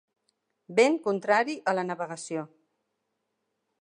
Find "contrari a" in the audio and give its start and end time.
1.07-1.75